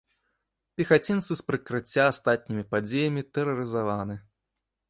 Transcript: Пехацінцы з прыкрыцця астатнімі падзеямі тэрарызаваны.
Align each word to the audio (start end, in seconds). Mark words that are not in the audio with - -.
Пехацінцы 0.79 1.31
з 1.41 1.45
прыкрыцця 1.51 2.03
астатнімі 2.13 2.67
падзеямі 2.73 3.21
тэрарызаваны. 3.37 4.15